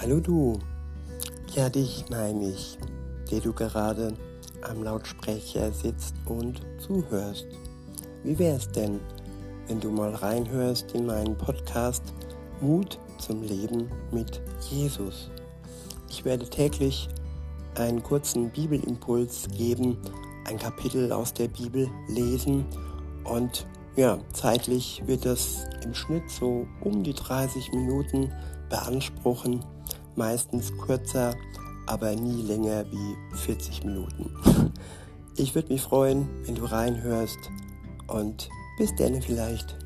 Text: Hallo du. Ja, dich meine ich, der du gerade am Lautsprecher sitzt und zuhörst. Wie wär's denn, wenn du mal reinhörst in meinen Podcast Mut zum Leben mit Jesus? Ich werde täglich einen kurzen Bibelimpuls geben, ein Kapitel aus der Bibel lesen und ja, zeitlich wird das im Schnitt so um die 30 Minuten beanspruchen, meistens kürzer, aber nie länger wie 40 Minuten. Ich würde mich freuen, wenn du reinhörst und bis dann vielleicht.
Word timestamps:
Hallo 0.00 0.18
du. 0.18 0.58
Ja, 1.54 1.68
dich 1.68 2.06
meine 2.08 2.48
ich, 2.48 2.78
der 3.30 3.40
du 3.40 3.52
gerade 3.52 4.14
am 4.62 4.82
Lautsprecher 4.82 5.70
sitzt 5.72 6.14
und 6.24 6.62
zuhörst. 6.78 7.46
Wie 8.24 8.38
wär's 8.38 8.66
denn, 8.72 9.00
wenn 9.66 9.78
du 9.78 9.90
mal 9.90 10.14
reinhörst 10.14 10.92
in 10.92 11.04
meinen 11.04 11.36
Podcast 11.36 12.02
Mut 12.62 12.98
zum 13.18 13.42
Leben 13.42 13.90
mit 14.10 14.40
Jesus? 14.70 15.28
Ich 16.08 16.24
werde 16.24 16.48
täglich 16.48 17.10
einen 17.74 18.02
kurzen 18.02 18.48
Bibelimpuls 18.48 19.48
geben, 19.54 19.98
ein 20.48 20.58
Kapitel 20.58 21.12
aus 21.12 21.34
der 21.34 21.48
Bibel 21.48 21.90
lesen 22.08 22.64
und 23.24 23.66
ja, 23.96 24.18
zeitlich 24.32 25.02
wird 25.04 25.26
das 25.26 25.66
im 25.84 25.92
Schnitt 25.92 26.30
so 26.30 26.66
um 26.80 27.02
die 27.02 27.12
30 27.12 27.72
Minuten 27.72 28.32
beanspruchen, 28.70 29.62
meistens 30.16 30.72
kürzer, 30.78 31.34
aber 31.86 32.14
nie 32.14 32.42
länger 32.42 32.84
wie 32.90 33.36
40 33.36 33.84
Minuten. 33.84 34.30
Ich 35.36 35.54
würde 35.54 35.72
mich 35.72 35.80
freuen, 35.80 36.28
wenn 36.44 36.54
du 36.54 36.64
reinhörst 36.64 37.38
und 38.08 38.48
bis 38.76 38.94
dann 38.96 39.22
vielleicht. 39.22 39.76